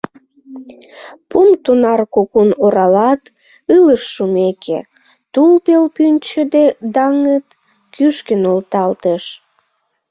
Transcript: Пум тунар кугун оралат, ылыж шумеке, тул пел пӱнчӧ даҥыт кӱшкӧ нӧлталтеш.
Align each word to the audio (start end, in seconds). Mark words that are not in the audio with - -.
Пум 1.29 1.47
тунар 1.63 2.01
кугун 2.13 2.49
оралат, 2.65 3.21
ылыж 3.75 4.01
шумеке, 4.13 4.79
тул 5.33 5.53
пел 5.65 5.83
пӱнчӧ 5.95 6.41
даҥыт 6.95 7.47
кӱшкӧ 7.93 8.35
нӧлталтеш. 8.43 9.23